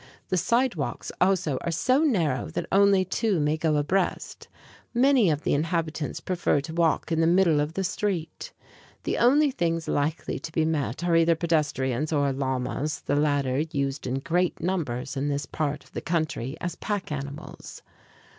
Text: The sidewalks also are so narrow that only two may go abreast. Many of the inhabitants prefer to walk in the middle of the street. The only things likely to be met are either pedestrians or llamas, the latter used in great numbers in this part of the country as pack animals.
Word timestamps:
The 0.29 0.35
sidewalks 0.37 1.11
also 1.21 1.59
are 1.61 1.69
so 1.69 1.99
narrow 2.01 2.47
that 2.49 2.65
only 2.71 3.05
two 3.05 3.39
may 3.39 3.55
go 3.55 3.75
abreast. 3.75 4.47
Many 4.95 5.29
of 5.29 5.43
the 5.43 5.53
inhabitants 5.53 6.19
prefer 6.19 6.59
to 6.61 6.73
walk 6.73 7.11
in 7.11 7.21
the 7.21 7.27
middle 7.27 7.59
of 7.59 7.75
the 7.75 7.83
street. 7.83 8.51
The 9.03 9.19
only 9.19 9.51
things 9.51 9.87
likely 9.87 10.39
to 10.39 10.51
be 10.51 10.65
met 10.65 11.03
are 11.03 11.15
either 11.15 11.35
pedestrians 11.35 12.11
or 12.11 12.33
llamas, 12.33 13.01
the 13.01 13.15
latter 13.15 13.59
used 13.71 14.07
in 14.07 14.15
great 14.21 14.59
numbers 14.59 15.15
in 15.15 15.29
this 15.29 15.45
part 15.45 15.83
of 15.83 15.91
the 15.91 16.01
country 16.01 16.57
as 16.59 16.73
pack 16.75 17.11
animals. 17.11 17.83